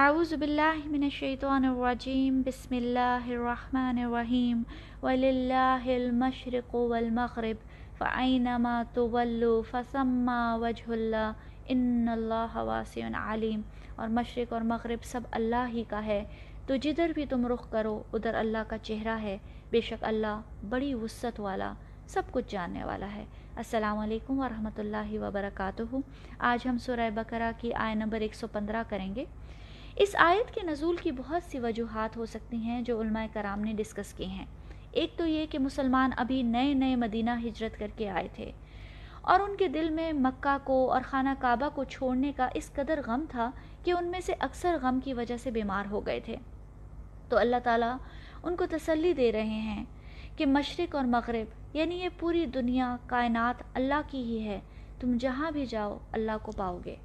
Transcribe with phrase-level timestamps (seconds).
[0.00, 4.62] اعوذ باللہ من الشیطان الرجیم، بسم اللہ الرحمن الرحیم،
[5.02, 7.56] وللہ المشرق والمغرب
[7.98, 11.32] فعینما تولو فسما وجہ اللہ
[11.74, 13.00] ان اللہ واسع
[13.32, 13.60] علیم
[13.96, 16.24] اور مشرق اور مغرب سب اللہ ہی کا ہے۔
[16.66, 19.36] تو جدھر بھی تم رخ کرو، ادھر اللہ کا چہرہ ہے۔
[19.70, 21.72] بے شک اللہ بڑی وسعت والا،
[22.06, 23.24] سب کچھ جاننے والا ہے۔
[23.56, 25.96] السلام علیکم ورحمۃ اللہ وبرکاتہ۔
[26.38, 29.24] آج ہم سورہ بقرہ کی آئے نمبر 115 کریں گے۔
[29.96, 33.72] اس آیت کے نزول کی بہت سی وجوہات ہو سکتی ہیں جو علماء کرام نے
[33.72, 34.46] ڈسکس کی ہیں۔
[34.92, 38.52] ایک تو یہ کہ مسلمان ابھی نئے نئے مدینہ ہجرت کر کے آئے تھے
[39.20, 43.00] اور ان کے دل میں مکہ کو اور خانہ کعبہ کو چھوڑنے کا اس قدر
[43.06, 43.50] غم تھا
[43.84, 46.36] کہ ان میں سے اکثر غم کی وجہ سے بیمار ہو گئے تھے۔
[47.28, 47.96] تو اللہ تعالیٰ
[48.42, 49.84] ان کو تسلی دے رہے ہیں
[50.36, 54.60] کہ مشرق اور مغرب یعنی یہ پوری دنیا، کائنات اللہ کی ہی ہے،
[55.00, 56.96] تم جہاں بھی جاؤ اللہ کو پاؤ گے۔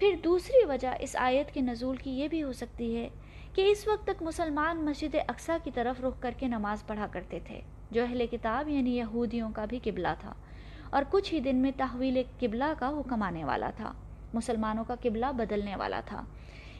[0.00, 3.08] پھر دوسری وجہ اس آیت کے نزول کی یہ بھی ہو سکتی ہے
[3.54, 7.38] کہ اس وقت تک مسلمان مسجد اقسا کی طرف رخ کر کے نماز پڑھا کرتے
[7.46, 10.32] تھے، جو اہل کتاب یعنی یہودیوں کا بھی قبلہ تھا،
[10.90, 13.92] اور کچھ ہی دن میں تحویل قبلہ کا حکم آنے والا تھا،
[14.34, 16.24] مسلمانوں کا قبلہ بدلنے والا تھا۔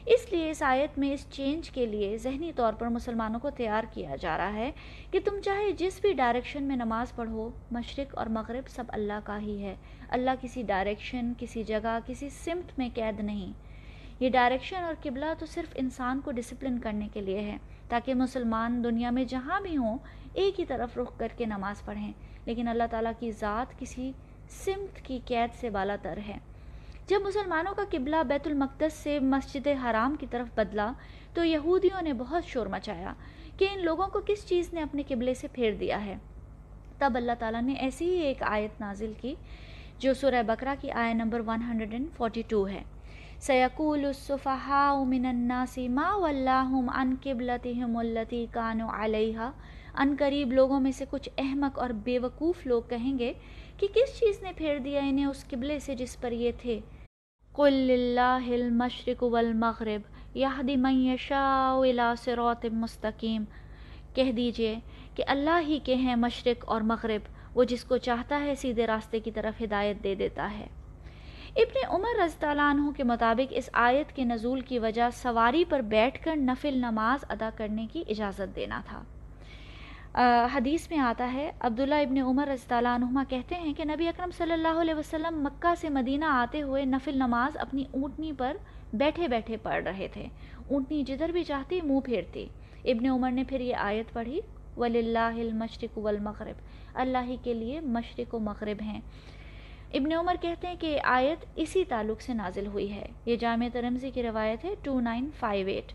[0.05, 3.83] اس لیے اس آیت میں اس چینج کے لیے ذہنی طور پر مسلمانوں کو تیار
[3.93, 4.71] کیا جا رہا ہے
[5.11, 9.41] کہ تم چاہے جس بھی ڈائریکشن میں نماز پڑھو، مشرق اور مغرب سب اللہ کا
[9.41, 9.75] ہی ہے۔
[10.09, 13.53] اللہ کسی ڈائریکشن کسی جگہ، کسی سمت میں قید نہیں۔
[14.19, 17.57] یہ ڈائریکشن اور قبلہ تو صرف انسان کو ڈسپلن کرنے کے لیے ہے،
[17.89, 19.97] تاکہ مسلمان دنیا میں جہاں بھی ہوں،
[20.33, 22.11] ایک ہی طرف رخ کر کے نماز پڑھیں۔
[22.45, 24.11] لیکن اللہ تعالیٰ کی ذات کسی
[24.49, 26.37] سمت کی قید سے بالا تر ہے۔
[27.11, 30.91] جب مسلمانوں کا قبلہ بیت المقدس سے مسجد حرام کی طرف بدلا
[31.33, 33.13] تو یہودیوں نے بہت شور مچایا
[33.57, 36.15] کہ ان لوگوں کو کس چیز نے اپنے قبلے سے پھیر دیا ہے۔
[36.99, 39.33] تب اللہ تعالیٰ نے ایسی ہی ایک آیت نازل کی
[39.99, 42.83] جو سورہ بکرا کی آیت نمبر 142 ہے۔
[43.47, 49.51] سیقول الصفحاء من الناس ما واللہم عن قبلتهم اللتی کانو علیہا
[50.01, 53.31] ان قریب لوگوں میں سے کچھ احمق اور بے وقوف لوگ کہیں گے
[53.79, 56.79] کہ کس چیز نے پھیر دیا انہیں اس قبلے سے جس پر یہ تھے؟
[57.55, 60.01] قل للہ المشرق والمغرب
[60.37, 63.43] یہدی من یشاء الى صراط مستقیم
[64.15, 64.75] کہہ دیجیے
[65.15, 67.21] کہ اللہ ہی کے ہیں مشرق اور مغرب،
[67.57, 70.67] وہ جس کو چاہتا ہے سیدھے راستے کی طرف ہدایت دے دیتا ہے۔
[71.55, 75.81] ابن عمر رضی اللہ عنہ کے مطابق اس آیت کے نزول کی وجہ سواری پر
[75.81, 79.03] بیٹھ کر نفل نماز ادا کرنے کی اجازت دینا تھا۔
[80.15, 84.29] حدیث میں آتا ہے، عبداللہ ابن عمر رضی اللہ عنہ کہتے ہیں کہ نبی اکرم
[84.37, 88.57] صلی اللہ علیہ وسلم مکہ سے مدینہ آتے ہوئے نفل نماز اپنی اونٹنی پر
[88.93, 90.27] بیٹھے بیٹھے پڑھ رہے تھے۔
[90.69, 92.47] اونٹنی جدھر بھی چاہتی، منہ پھیرتی۔
[92.85, 94.39] ابن عمر نے پھر یہ آیت پڑھی
[94.77, 96.55] ولی اللہ المشرق والمغرب۔
[96.93, 99.01] اللہ ہی کے لیے مشرق و مغرب ہیں۔
[99.93, 104.11] ابن عمر کہتے ہیں کہ آیت اسی تعلق سے نازل ہوئی ہے۔ یہ جامع ترمزی
[104.11, 105.93] کی روایت ہے ٹو نائن فائیو ایٹ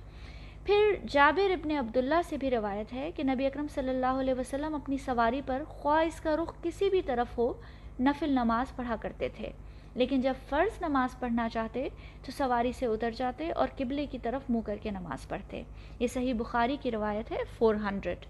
[0.66, 4.74] پھر جابر ابن عبداللہ سے بھی روایت ہے کہ نبی اکرم صلی اللہ علیہ وسلم
[4.74, 7.52] اپنی سواری پر خواہ اس کا رخ کسی بھی طرف ہو
[8.00, 9.50] نفل نماز پڑھا کرتے تھے۔
[9.94, 11.88] لیکن جب فرض نماز پڑھنا چاہتے
[12.26, 15.62] تو سواری سے اتر جاتے اور قبلے کی طرف منہ کر کے نماز پڑھتے۔
[15.98, 18.26] یہ صحیح بخاری کی روایت ہے فور ہنڈریڈ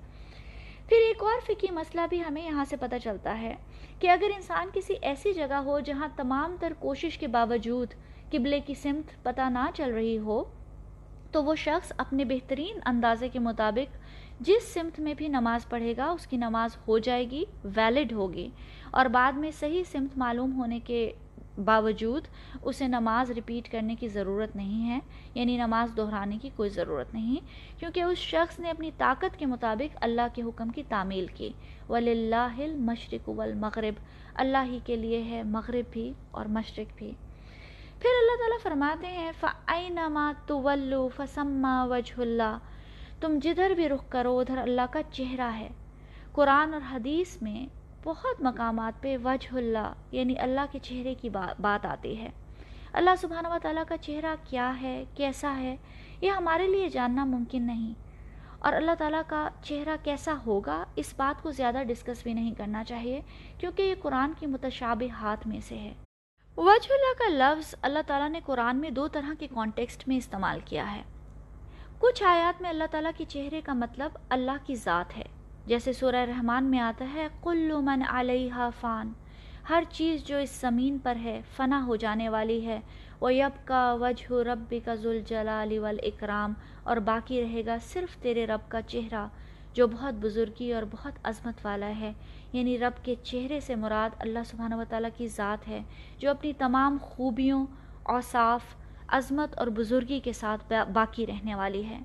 [0.89, 3.55] پھر ایک اور فقی مسئلہ بھی ہمیں یہاں سے پتہ چلتا ہے
[4.01, 7.95] کہ اگر انسان کسی ایسی جگہ ہو جہاں تمام تر کوشش کے باوجود
[8.31, 10.45] قبلے کی سمت پتہ نہ چل رہی ہو
[11.33, 13.97] تو وہ شخص اپنے بہترین اندازے کے مطابق
[14.41, 18.49] جس سمت میں بھی نماز پڑھے گا، اس کی نماز ہو جائے گی ویلڈ ہوگی۔
[18.91, 21.13] اور بعد میں صحیح سمت معلوم ہونے کے
[21.65, 22.23] باوجود
[22.63, 24.99] اسے نماز ریپیٹ کرنے کی ضرورت نہیں ہے
[25.35, 27.37] یعنی نماز دہرانے کی کوئی ضرورت نہیں،
[27.81, 31.49] کیونکہ اس شخص نے اپنی طاقت کے مطابق اللہ کے حکم کی تعمیل کی۔
[31.89, 33.95] ولی اللہ المشرق والمغرب۔
[34.35, 37.13] اللہ ہی کے لیے ہے مغرب بھی اور مشرق بھی۔
[37.99, 42.61] پھر اللہ تعالیٰ فرماتے ہیں، فَأَيْنَمَا تُوَلُّ فَسَمَّا وَجْهُ اللَّهِ
[43.21, 45.69] تم جدھر بھی رخ کرو، ادھر اللہ کا چہرہ ہے۔
[46.33, 47.67] قرآن اور حدیث میں
[48.05, 51.29] بہت مقامات پہ وجہ اللہ یعنی اللہ کے چہرے کی
[51.61, 52.31] بات آتی ہے۔
[52.93, 55.77] اللہ سبحانہ و تعالیٰ کا چہرہ کیا ہے، کیسا ہے،
[56.21, 57.95] یہ ہمارے لیے جاننا ممکن نہیں۔
[58.59, 62.85] اور اللہ تعالیٰ کا چہرہ کیسا ہوگا، اس بات کو زیادہ ڈسکس بھی نہیں کرنا
[62.85, 63.21] چاہیے،
[63.59, 65.95] کیونکہ یہ قرآن کی متشابہ ہاتھ میں سے ہے۔
[66.57, 70.61] وجہ اللہ کا لفظ اللہ تعالیٰ نے قرآن میں دو طرح کے کانٹیکسٹ میں استعمال
[70.65, 71.03] کیا ہے۔
[71.99, 75.23] کچھ آیات میں اللہ تعالیٰ کے چہرے کا مطلب اللہ کی ذات ہے۔
[75.67, 79.13] جیسے سورہ رحمان میں آتا ہے کل من علیہ فان۔
[79.69, 82.81] ہر چیز جو اس زمین پر ہے، فنا ہو جانے والی ہے۔
[83.21, 86.53] وہ یب کا وجہ رب کا ذوالجلال والاکرام
[86.83, 89.27] اور باقی رہے گا صرف تیرے رب کا چہرہ،
[89.75, 92.13] جو بہت بزرگی اور بہت عظمت والا ہے۔
[92.57, 95.81] یعنی رب کے چہرے سے مراد اللہ سبحانہ و تعالیٰ کی ذات ہے،
[96.19, 97.65] جو اپنی تمام خوبیوں،
[98.03, 98.75] اوصاف،
[99.09, 101.99] عظمت اور بزرگی کے ساتھ باقی رہنے والی ہے۔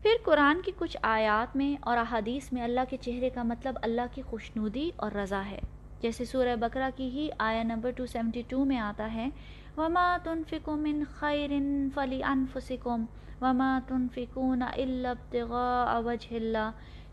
[0.00, 4.06] پھر قرآن کی کچھ آیات میں اور احادیث میں اللہ کے چہرے کا مطلب اللہ
[4.14, 5.60] کی خوشنودی اور رضا ہے۔
[6.00, 9.28] جیسے سورہ بقرہ کی ہی آیا نمبر 272 میں آتا ہے،
[9.76, 11.50] وما تنفقوا من خیر
[11.94, 13.04] فلانفسکم
[13.40, 16.70] وما تنفقون الا ابتغاء وجه اللہ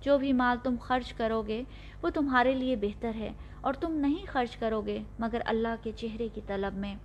[0.07, 1.63] جو بھی مال تم خرچ کرو گے
[2.01, 3.31] وہ تمہارے لیے بہتر ہے
[3.62, 6.95] اور تم نہیں خرچ کرو گے مگر اللہ کے چہرے کی طلب میں۔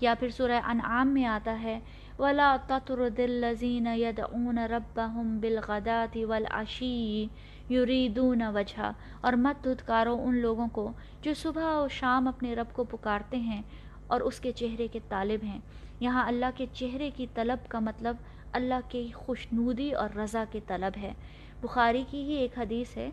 [0.00, 1.80] یا پھر سورہ انعام میں آتا ہے،
[2.18, 7.26] ولا تطرد الذين يدعون ربهم بالغداة والعشي
[7.70, 10.92] یریدون وجہ اور مت دھتکارو ان لوگوں کو
[11.22, 13.62] جو صبح و شام اپنے رب کو پکارتے ہیں
[14.06, 15.60] اور اس کے چہرے کے طالب ہیں۔
[16.00, 18.16] یہاں اللہ کے چہرے کی طلب کا مطلب
[18.52, 21.12] اللہ کے خوشنودی اور رضا کی طلب ہے۔
[21.62, 23.08] بخاری کی ہی ایک حدیث ہے،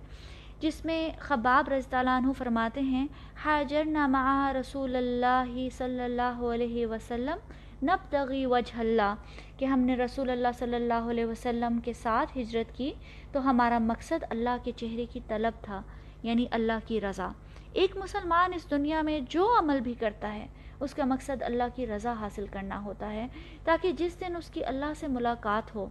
[0.59, 3.05] جس میں خباب رضی اللہ عنہ فرماتے ہیں
[3.43, 7.51] حاجر مع رسول اللہ صلی اللہ علیہ وسلم
[7.83, 9.13] نبتغی وجہ اللہ،
[9.57, 12.91] کہ ہم نے رسول اللہ صلی اللہ علیہ وسلم کے ساتھ ہجرت کی
[13.31, 15.81] تو ہمارا مقصد اللہ کے چہرے کی طلب تھا
[16.23, 17.29] یعنی اللہ کی رضا۔
[17.73, 20.47] ایک مسلمان اس دنیا میں جو عمل بھی کرتا ہے،
[20.79, 23.27] اس کا مقصد اللہ کی رضا حاصل کرنا ہوتا ہے،
[23.63, 25.87] تاکہ جس دن اس کی اللہ سے ملاقات ہو۔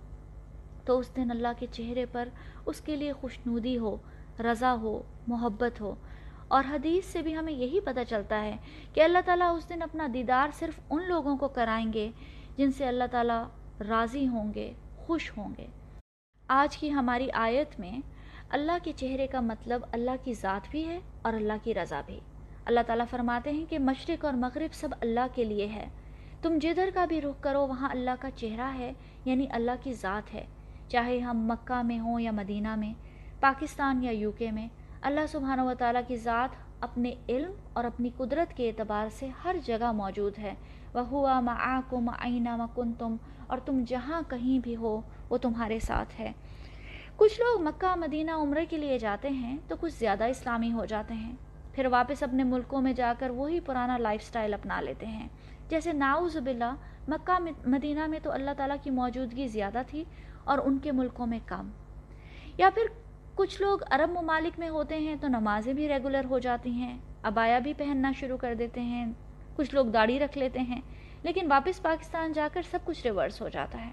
[0.87, 2.29] تو اس دن اللہ کے چہرے پر
[2.67, 3.97] اس کے لیے خوشنودی ہو،
[4.41, 5.95] رضا ہو، محبت ہو۔
[6.49, 8.57] اور حدیث سے بھی ہمیں یہی پتہ چلتا ہے
[8.95, 12.11] کہ اللہ تعالیٰ اس دن اپنا دیدار صرف ان لوگوں کو کرائیں گے
[12.57, 13.45] جن سے اللہ تعالیٰ
[13.89, 15.67] راضی ہوں گے، خوش ہوں گے۔
[16.49, 17.99] آج کی ہماری آیت میں
[18.51, 22.21] اللہ کے چہرے کا مطلب اللہ کی ذات بھی ہے اور اللہ کی رضا بھی۔
[22.65, 25.89] اللہ تعالیٰ فرماتے ہیں کہ مشرق اور مغرب سب اللہ کے لیے ہے۔
[26.43, 28.93] تم جدھر کا بھی رخ کرو، وہاں اللہ کا چہرہ ہے
[29.25, 30.47] یعنی اللہ کی ذات ہے۔
[30.89, 32.95] چاہے ہم مکہ میں ہوں یا مدینہ میں،
[33.41, 34.69] پاکستان یا یو کے میں،
[35.03, 36.49] اللہ سبحانہ و تعالیٰ کی ذات
[36.81, 40.55] اپنے علم اور اپنی قدرت کے اعتبار سے ہر جگہ موجود ہے۔
[40.95, 43.17] وہ ہوا معاکم آئینہ مکن تم
[43.47, 45.01] اور تم جہاں کہیں بھی ہو،
[45.31, 46.33] وہ تمہارے ساتھ ہے۔
[47.17, 51.15] کچھ لوگ مکہ، مدینہ عمرے کے لیے جاتے ہیں تو کچھ زیادہ اسلامی ہو جاتے
[51.15, 51.33] ہیں۔
[51.73, 55.29] پھر واپس اپنے ملکوں میں جا کر وہی پرانا لائف سٹائل اپنا لیتے ہیں۔
[55.69, 56.75] جیسے ناؤز باللہ
[57.09, 60.05] مکہ مدینہ میں تو اللہ تعالیٰ کی موجودگی زیادہ تھی
[60.45, 61.71] اور ان کے ملکوں میں کم۔
[62.59, 62.83] یا پھر
[63.35, 67.59] کچھ لوگ عرب ممالک میں ہوتے ہیں تو نمازیں بھی ریگولر ہو جاتی ہیں ابایا
[67.59, 69.07] بھی پہننا شروع کر دیتے ہیں،
[69.57, 70.81] کچھ لوگ داڑھی رکھ لیتے ہیں،
[71.23, 73.91] لیکن واپس پاکستان جا کر سب کچھ ریورس ہو جاتا ہے۔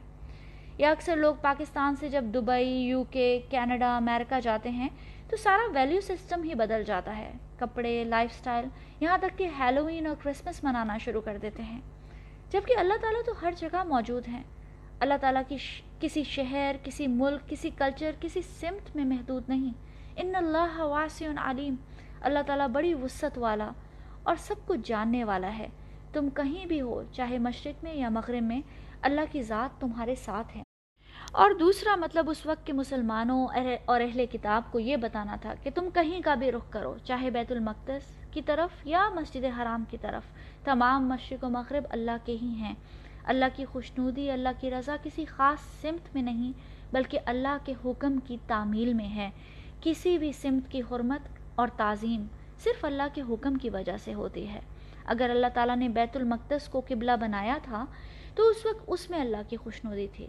[0.77, 4.89] یا اکثر لوگ پاکستان سے جب دبئی یو کے کینیڈا، امریکہ جاتے ہیں
[5.30, 8.66] تو سارا ویلیو سسٹم ہی بدل جاتا ہے۔ کپڑے لائف سٹائل
[9.00, 11.81] یہاں تک کہ ہیلوئین اور کرسمس منانا شروع کر دیتے ہیں۔
[12.54, 14.44] جبکہ اللہ تعالیٰ تو ہر جگہ موجود ہیں۔
[15.00, 15.58] اللہ تعالیٰ کی
[16.00, 19.74] کسی شہر، کسی ملک، کسی کلچر کسی سمت میں محدود نہیں۔
[20.16, 21.76] ان اللہ واسع علیم۔
[22.22, 23.70] اللہ تعالیٰ بڑی وسعت والا
[24.24, 25.68] اور سب کچھ جاننے والا ہے۔
[26.14, 28.62] تم کہیں بھی ہو، چاہے مشرق میں یا مغرب میں،
[29.02, 30.64] اللہ کی ذات تمہارے ساتھ ہے۔
[31.32, 33.48] اور دوسرا مطلب اس وقت کے مسلمانوں
[33.86, 37.30] اور اہل کتاب کو یہ بتانا تھا کہ تم کہیں کا بھی رخ کرو، چاہے
[37.30, 40.24] بیت المقدس کی طرف یا مسجد حرام کی طرف۔
[40.65, 42.75] تمام مشرق و مغرب اللہ کے ہی ہیں۔
[43.24, 46.51] اللہ کی خوشنودی، اللہ کی رضا کسی خاص سمت میں نہیں،
[46.94, 49.30] بلکہ اللہ کے حکم کی تعمیل میں ہے۔
[49.81, 52.25] کسی بھی سمت کی حرمت اور تعظیم
[52.63, 54.59] صرف اللہ کے حکم کی وجہ سے ہوتی ہے۔
[55.06, 57.85] اگر اللہ تعالیٰ نے بیت المقدس کو قبلہ بنایا تھا،
[58.35, 60.27] تو اس وقت اس میں اللہ کی خوشنودی تھی۔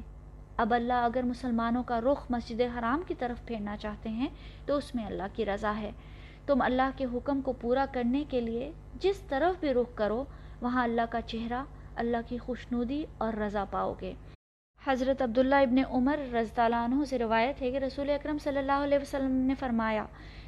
[0.56, 4.28] اب اللہ اگر مسلمانوں کا رخ مسجد حرام کی طرف پھیرنا چاہتے ہیں،
[4.66, 5.90] تو اس میں اللہ کی رضا ہے۔
[6.46, 10.24] تم اللہ کے حکم کو پورا کرنے کے لیے جس طرف بھی رخ کرو،
[10.60, 11.64] وہاں اللہ کا چہرہ،
[11.96, 14.12] اللہ کی خوشنودی اور رضا پاؤ گے۔
[14.86, 18.84] حضرت عبداللہ ابن عمر رضی اللہ عنہ سے روایت ہے کہ رسول اکرم صلی اللہ
[18.84, 20.04] علیہ وسلم نے فرمایا،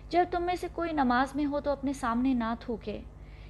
[0.09, 3.01] جب تم میں سے کوئی نماز میں ہو تو اپنے سامنے نہ تھوکے،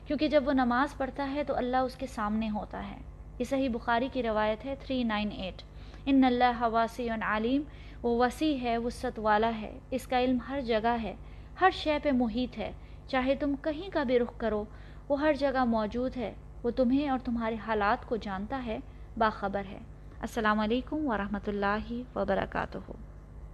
[0.07, 2.97] کیونکہ جب وہ نماز پڑھتا ہے تو اللہ اس کے سامنے ہوتا ہے۔
[3.39, 5.63] یہ صحیح بخاری کی روایت ہے 398
[6.07, 7.63] ان اللہ واسع عالم
[8.03, 11.15] وہ وسیع ہے وسط والا ہے۔ اس کا علم ہر جگہ ہے۔
[11.61, 12.73] ہر شے پہ محیط ہے۔
[13.07, 14.65] چاہے تم کہیں کا بھی رخ کرو،
[15.09, 18.79] وہ ہر جگہ موجود ہے۔ وہ تمہیں اور تمہارے حالات کو جانتا ہے،
[19.17, 19.79] باخبر ہے۔
[20.21, 22.93] السلام علیکم ورحمۃ اللہ وبرکاتہ۔